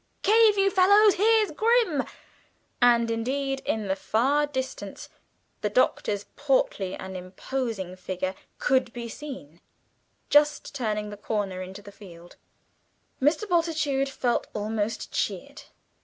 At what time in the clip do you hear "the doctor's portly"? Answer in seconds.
5.61-6.95